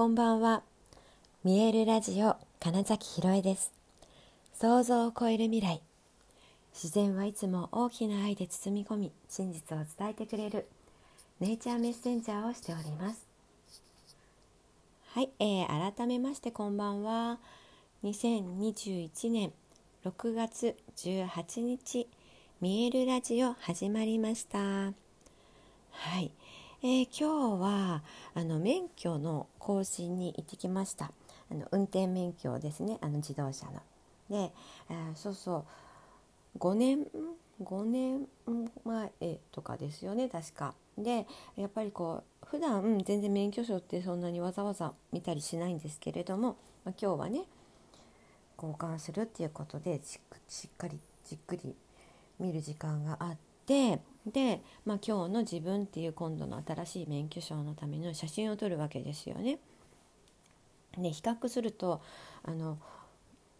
[0.00, 0.62] こんばんは。
[1.44, 3.70] 見えるラジオ金崎ひろえです。
[4.54, 5.82] 想像を超える未来。
[6.72, 10.66] 自然はいつも大きな愛で包み込み真実を伝えてくれる
[11.38, 13.26] ネイチャーメッセンジャーをしております。
[15.08, 17.38] はい、えー、改めましてこんばんは。
[18.02, 19.52] 2021年
[20.06, 22.08] 6月18日
[22.62, 24.58] 見えるラジオ始まりました。
[24.60, 24.92] は
[26.18, 26.32] い、
[26.82, 28.02] えー、今日は
[28.32, 31.12] あの免許の更新に行ってきました
[31.50, 33.82] あの運転免許ですねあの自動車の。
[34.30, 34.50] で、
[34.88, 35.66] えー、そうそ
[36.54, 37.06] う5年
[37.62, 38.26] 5年
[38.84, 39.12] 前
[39.52, 40.74] とかですよね確か。
[40.96, 47.42] でやっぱりこう普段全然免許証ってそんなにわざわざ見たりしないんですけれども、まあ、今日はね
[48.56, 50.00] 交換するっていうことで
[50.48, 51.74] しっかりじっくり
[52.38, 59.58] 見る時間があってで、まあ、今日の自分っていう今度の新しい免許証のための写真を撮るわけですよね。
[60.98, 62.00] で比較すると
[62.42, 62.78] あの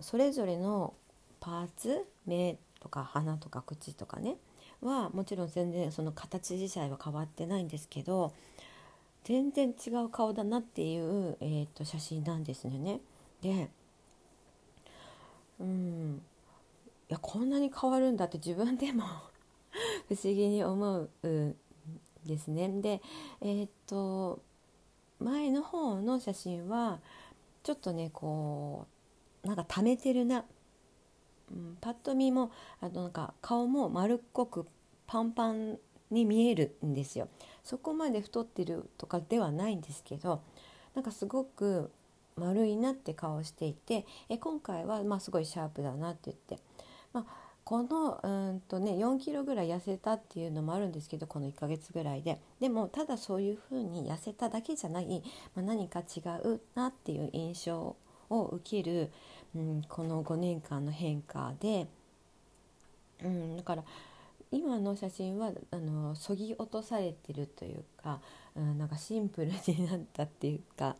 [0.00, 0.94] それぞれの
[1.40, 4.36] パーツ目とか鼻とか口とかね
[4.80, 8.32] はもちろん全然その形自体は変わってないんですけど
[9.24, 13.00] 全然違う顔だなっていう、えーと、写真なんですよね。
[13.42, 13.68] で
[15.58, 16.22] うん
[17.08, 19.04] いやこんなに変わるんだって自分でも
[20.08, 21.56] 不思議に思うん
[22.24, 22.68] ですね。
[22.80, 23.00] で
[23.40, 24.40] えっ、と
[25.18, 27.00] 前の方の写真は
[27.62, 28.86] ちょっとねこ
[29.44, 30.44] うなんか溜めてるな、
[31.50, 34.66] うん、パッと見もあのなんか顔も丸っこく
[35.06, 35.78] パンパン
[36.10, 37.28] に見えるんですよ。
[37.64, 40.42] そこまで太ってるとかではないんですけど
[40.94, 41.90] なんかすごく
[42.36, 46.62] 丸いなって顔していてえ今回はまあすごいシャープだなって言って、
[47.12, 52.40] まあ、このうんとね4キロぐらい痩せたっていうのもあるんですけどこの1ヶ月ぐらいで。
[52.60, 55.20] でもただそういうふうに痩せただけじゃない、
[55.56, 57.96] まあ、何か違うなっていう印象
[58.30, 59.10] を受ける、
[59.56, 61.88] うん、この5年間の変化で、
[63.24, 63.82] うん、だから
[64.52, 68.20] 今の写真はあのそぎ落とされてるというか、
[68.54, 70.94] うん、なんかシンプルになったっていうか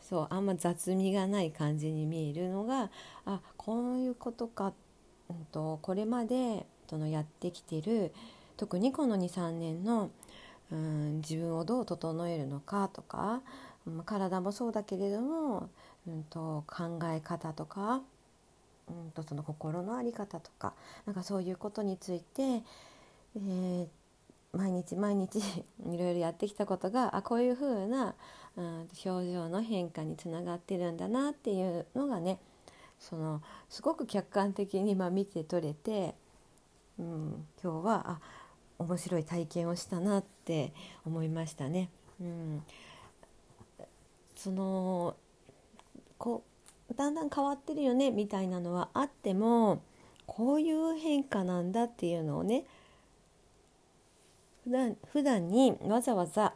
[0.00, 2.90] そうあんま雑味がない感じに見えるのが
[3.26, 4.85] あこういうことかって
[5.30, 8.12] うんと、これまでそのやってきてる
[8.56, 10.10] 特にこの23年の、
[10.72, 13.40] うん、自分をどう整えるのかとか、
[13.86, 15.68] うん、体もそうだけれども、
[16.06, 18.00] うんと、考え方とか、
[18.88, 20.72] うんと、その心の在り方とか
[21.04, 23.86] なんかそういうことについて、えー、
[24.52, 25.38] 毎日毎日
[25.84, 28.14] いろいろやってきたことがあこういうふうな、
[28.56, 32.38] うん、表情の変化につながってるんだなっていうのがね
[32.98, 36.14] そのすごく客観的にま見て取れて、
[36.98, 38.20] うん、今日はあ
[38.78, 40.72] 面白い体験をしたなって
[41.04, 41.88] 思いましたね。
[42.20, 42.62] うん、
[44.34, 45.16] その
[46.18, 46.42] こ
[46.90, 49.82] うだんだん変わってるよねみたいなのはあっても
[50.26, 52.64] こういう変化なんだっていうのをね
[54.64, 56.54] 普段普段にわざわざ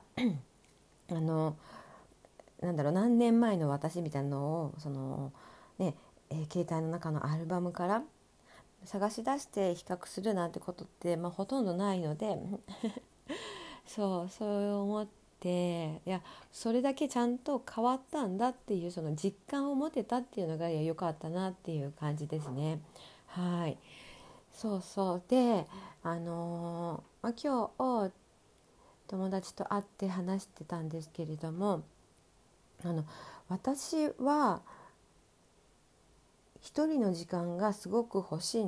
[1.11, 1.57] あの
[2.61, 5.33] なんだろう何年前の私みたいなのをその
[5.79, 5.95] ね
[6.31, 8.03] えー、携帯の中のアルバムから
[8.85, 12.39] 探し出して比較するなんてことって、まあ、ほとんどないので
[13.87, 15.07] そうそう思っ
[15.41, 22.81] ていやそれだけちゃんと変わったんだっていうその実感を持てたっていうのが良かったなっていう感じですね。
[23.27, 23.79] はい
[24.53, 25.67] そうそうで
[26.03, 27.71] あのー、まあ、今
[28.09, 28.13] 日
[29.07, 31.83] 友達と会って話してたんですけれども
[32.85, 33.05] あの
[33.49, 34.63] 私は
[36.61, 38.61] 一人の時間がすごく欲し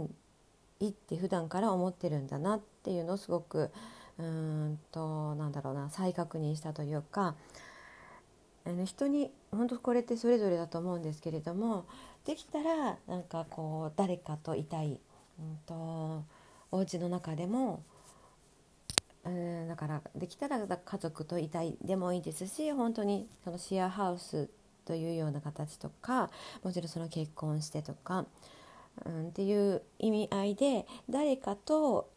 [0.80, 3.70] いって普段から思ってるんだなっていうのをすごく
[4.18, 7.34] うんとなんだろうな再確認したというか
[8.64, 11.86] あの人に本当これってそれぞれだと思うんですけれども
[12.24, 15.00] できたらなんかこう誰かといたい、
[15.40, 16.24] うんと、
[16.70, 17.82] お家の中でも
[19.24, 24.48] うんだからできたら家族といたいでもいいですし本当にそのシェアハウス
[24.84, 26.30] というような形とか
[26.62, 28.26] もちろんその結婚してとか、
[29.06, 32.08] うん、っていう意味合いで誰かと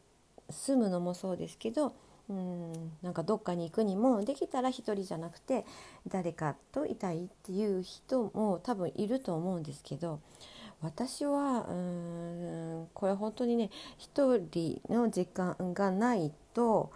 [0.49, 1.93] 住むのもそうですけど
[2.29, 5.65] うんなんかどっかに行くにもできたら一人じゃなくて
[6.07, 10.19] 誰かといたいっていう人も多分いると思うんですけど
[10.81, 16.91] 私はうんこれ本当にね一人の時間がないと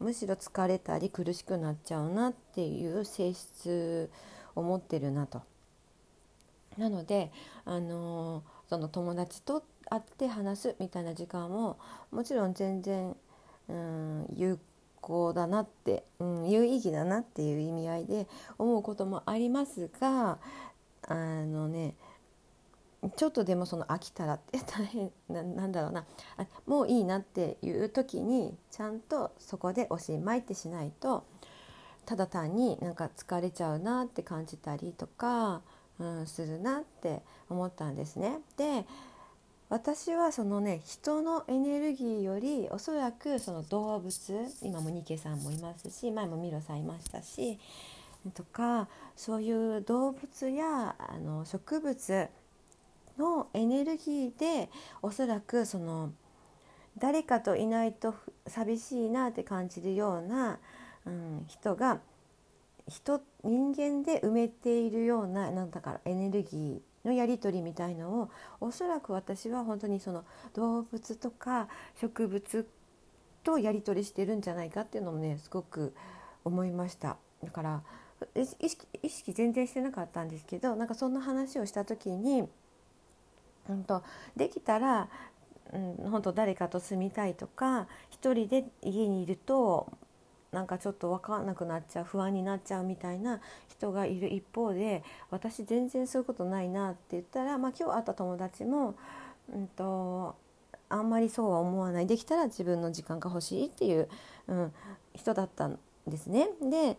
[0.00, 4.10] むしろ疲れたり苦しくなっちゃうなっていう性質
[4.54, 5.42] 思ってるなと。
[6.78, 7.30] なので、
[7.64, 11.78] あのその友達と会って話すみたいな時間も
[12.10, 13.14] もちろん全然、
[13.68, 14.58] うん、有
[15.00, 18.26] 好だなって、うん、有意義だなっていう意味合いで
[18.58, 20.38] 思うこともありますが
[21.06, 21.14] あ
[21.44, 21.94] のね
[23.16, 26.06] ちょっとでもその飽きたらって 大変ななんだろうな
[26.38, 31.24] あもういいなっていう時にちゃんとそこでおしまいってしないと
[32.04, 35.62] ただ単になんか疲れちゃうなって感じたりとか、
[35.98, 38.38] うん、するなって思ったんですね。
[38.56, 38.84] で
[39.70, 47.58] 私はそのね人のエネルギーよりおそらくその動物今もニケさんもいますし前もミロさんいましたし
[48.34, 52.28] とかそういう動物やあの植物
[53.18, 54.70] のエネルギーで
[55.02, 56.12] おそらくその
[56.98, 58.14] 誰かといないと
[58.46, 60.58] 寂しいなって感じるような、
[61.06, 62.00] うん、人が
[62.88, 68.30] 人人間で埋めているようななんだからエネルギーのやり取りみたいのを
[68.60, 70.24] おそらく私は本当にその
[70.54, 71.68] 動物とか
[72.00, 72.66] 植物
[73.42, 75.94] とやり取りしてるんじゃないかっていうのもねすごく
[76.44, 77.16] 思いました。
[77.42, 77.82] だから
[78.34, 82.48] 意識意識全然してなかったんですけどなんかそんな話をした時に
[83.66, 84.02] 本当
[84.36, 85.08] できたら、
[85.72, 89.92] うん、本当誰かと住みたいとか一人で家にいると
[90.54, 98.94] なんかちょっと分かんなくなっちゃう不安になっちゃうみたいな人がいる一方で私全然そういうことないなって言ったら、まあ、今日会った友達も、
[99.52, 100.36] うんと、
[100.88, 104.08] あんまりそうは思わないできたら自分の時間が欲しいっていう、
[104.46, 104.72] うん、
[105.16, 106.48] 人だったんですね。
[106.62, 106.96] で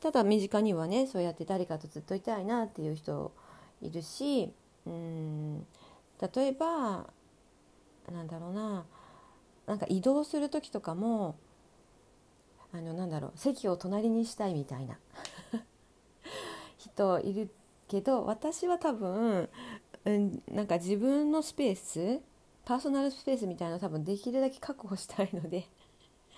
[0.00, 3.32] ただ身近にはねそうやって誰かとずっといたいなっていう人
[3.80, 4.52] いるし
[4.84, 5.66] うん
[6.20, 7.06] 例えば
[8.12, 8.84] なんだろうな
[9.66, 11.36] なんか移動する時とかも
[12.72, 14.98] あのなんだろう席を隣にしたいみたいな
[16.78, 17.50] 人いる
[17.88, 19.48] けど私は多分、
[20.04, 22.20] うん、なんか自分のスペース
[22.64, 25.66] パーソナルスペースみたいなの多分できるだけ確保したいので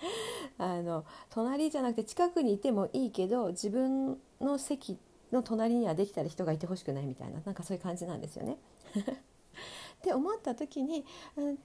[0.57, 4.97] あの隣じゃなくて近くにいてもいいけど自分の席
[5.31, 8.57] の隣にはできたら人がいてほしくないみたいななんかそういう感じなんですよね。
[8.95, 11.05] って思った時に、
[11.37, 11.59] うん、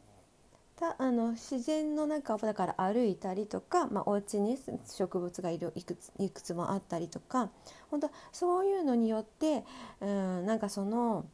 [0.78, 7.50] たあの自然の中をだから歩いたりとか、まあ、お家に植物がいるいくついくつもあったりとか
[7.90, 9.64] 本当そういうのによって、
[10.00, 11.26] うん、なんかその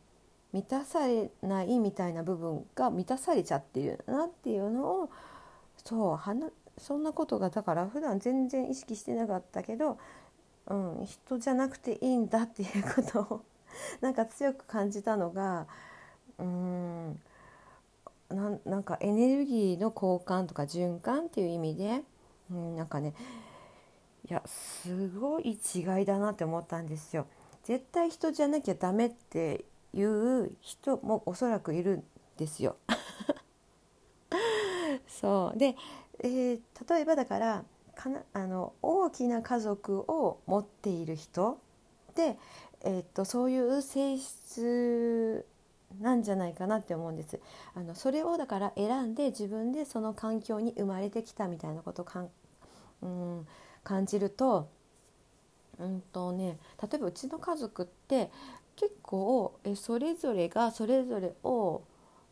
[0.52, 5.10] 満たされないみたいな部分が満たされちゃってるなっていうのを
[5.84, 6.20] そう
[6.78, 9.98] そんなことがだから普段全然意識してなかったけど、
[10.68, 13.44] うん、人じゃなくていいんだっていうことを
[14.00, 15.66] なんか強く感じたのが
[16.38, 17.20] うん
[18.34, 22.02] ななんかエネルギーの交換とか循環っていう意味で、
[22.50, 23.14] うん、なんかね
[24.28, 27.26] いやすごい違いだなって思ったんですよ。
[27.62, 32.04] 絶対人じゃなきゃダメっていう人もおそらくいるん
[32.36, 32.76] ですよ。
[35.06, 35.76] そうで、
[36.20, 37.64] えー、例えばだから
[37.94, 41.58] かなあの大きな家族を持っている人
[42.14, 42.36] で、
[42.82, 45.46] えー、っとそういう性質
[46.00, 47.40] なんじゃないかなって思うんです。
[47.74, 52.30] あのそれをだから選んで自分でその環境に生まれてきたみたいなことをかん、
[53.02, 53.46] うん、
[53.82, 54.68] 感じると,、
[55.78, 58.30] うんとね、例えばうちの家族って
[58.76, 61.82] 結構えそれぞれがそれぞれを、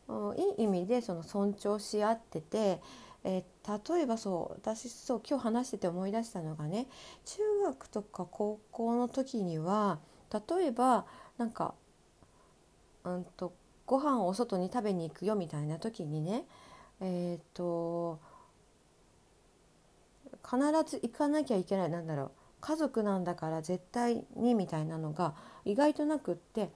[0.07, 2.81] うん、いい意味でその尊重し合ってて
[3.23, 3.43] え
[3.87, 6.87] 例えばそう私そう今日話してて思い出したのがね
[7.25, 9.99] 中学とか高校の時には
[10.33, 11.05] 例えば
[11.37, 11.73] なんか
[13.05, 13.53] うんと
[13.85, 16.45] ご飯を外に食べに行くよみたいな時にね
[17.01, 18.19] えっ、ー、と
[20.43, 20.57] 必
[20.89, 22.31] ず行かなきゃいけないなんだろう
[22.61, 26.69] 家族なんだから絶対にみたいなのが意外となくって、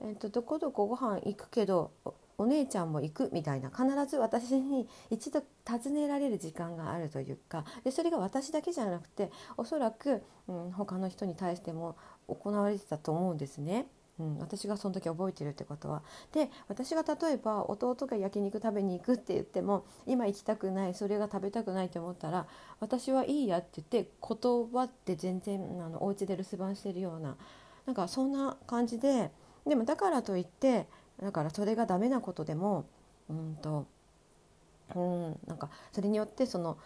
[0.00, 1.90] えーと、どこどこご飯行くけど
[2.38, 11.96] お姉ちゃんも行くみたいな必ず私に一度尋ねられる時間があるというかでそれが私だけじゃなくておそらく、うん、他の人に対しても
[12.28, 13.86] 行われてたと思うんですね。
[14.20, 16.02] うん、私がその時覚えてるってことは。
[16.32, 22.46] で私が例えば弟が焼肉食べに行くって言っても今行きたくないそれが食べたくないと思ったら
[22.80, 27.36] 私はいいやって言って断って全然あのお家で留守番してるような
[27.86, 29.30] なんかそんな感じで
[29.66, 30.86] でもだからといって
[31.22, 32.84] だからそれがダメなことでも
[33.30, 33.86] うんと
[34.94, 36.76] うんなんかそれによってその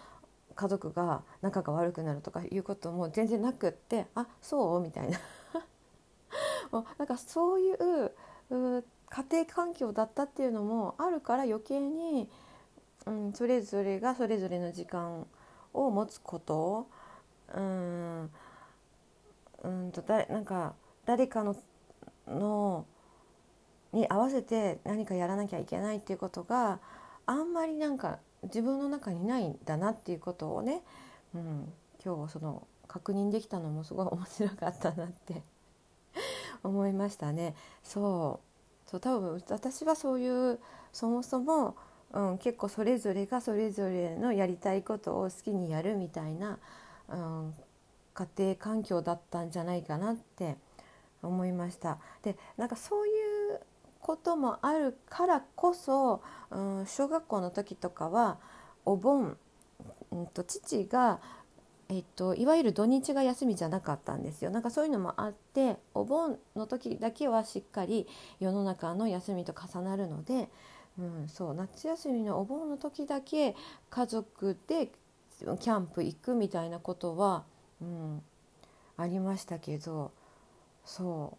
[0.54, 4.80] 家族が仲が悪くなるとかいうことも全然なくってあそう？
[4.80, 5.18] みたいな
[6.98, 8.12] なんかそういう
[8.50, 12.28] 家庭環境だったっていうのもあるから余計に、
[13.06, 15.26] うん、それぞれがそれぞれの時間
[15.72, 16.88] を持つこと。
[17.54, 18.30] うん
[19.62, 21.56] うんとだなんか誰かの
[22.26, 22.84] の
[23.92, 26.80] に合わせて何かやらなきゃいけないっていうことが
[27.24, 30.82] あんまりなんか自分の中にないんだなっていうことをね
[31.36, 31.72] うん、
[32.04, 35.42] 今日その確認できたのもすごい面白かったなって
[36.66, 37.54] 思いましたね。
[37.82, 38.40] そ
[38.86, 40.60] うそう多分私はそういう
[40.92, 41.76] そもそも、
[42.12, 46.58] うん、結構それぞれがそれぞれのやりたいことを好きにやるみたいな、
[47.08, 47.54] うん、
[48.14, 50.56] 家庭環境だったんじゃないかなって
[51.22, 51.98] 思いました。
[52.22, 53.10] でなんかそうい
[53.54, 53.60] う
[54.00, 58.38] こともあるからこそ、うん、小学校の時とかは
[58.84, 59.36] お盆、
[60.12, 61.20] うんと、父が、
[61.88, 64.50] えっと、いわゆる土日が休みじゃなかったんですよ。
[64.50, 68.08] なんかそういうのもあってお盆の時だけはしっかり
[68.40, 70.48] 世の中の休みと重なるので、
[70.98, 73.54] うん、そう夏休みのお盆の時だけ
[73.88, 74.90] 家族で
[75.38, 77.44] キャンプ行くみたいなことは、
[77.80, 78.22] うん、
[78.96, 80.10] ありましたけど
[80.84, 81.36] そ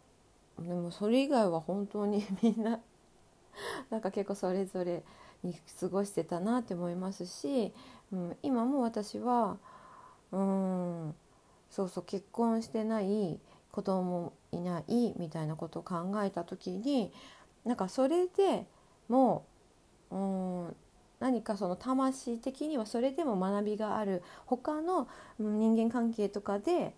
[0.59, 0.63] う。
[0.63, 2.79] でもそれ以外は本当に みんな
[3.89, 5.03] なんか結構それぞれ
[5.43, 7.73] に過ごしてたなって思いますし、
[8.13, 9.57] うん、今も私は
[10.31, 11.15] うん
[11.69, 13.39] そうそう結婚してない
[13.71, 17.11] 子供いないみたいなことを考えた時に
[17.65, 18.65] なんかそれで
[19.09, 19.45] も
[20.11, 20.75] うん
[21.19, 24.21] 何かその魂的にはそれでも学びがある。
[24.45, 25.07] 他の
[25.39, 26.93] 人間関係とかで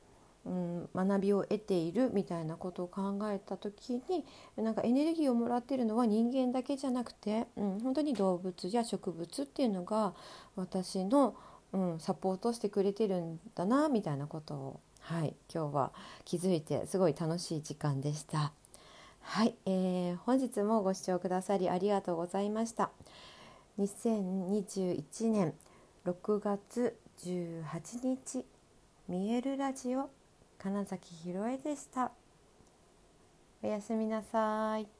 [0.45, 10.13] うん、学びを得ているみたいなことを考えた時になんかエネルギーをもらってるのは人間だけじゃなくて、うん、本当に動物や植物っていうのが
[10.55, 11.35] 私の、
[11.73, 15.91] うん、サポートしてくれてるんだなみたいなことを、はい、今日は
[16.25, 18.51] 気づいてすごい楽しい時間でした。
[19.21, 22.89] はい、えー、本日もご視聴くださりありがとうございました。
[23.79, 25.53] 2021年
[26.05, 27.63] 6月18
[28.03, 28.45] 日
[29.07, 30.09] 見えるラジオ
[30.57, 32.11] 金崎ひろえでした。
[33.61, 34.98] おやすみなさい。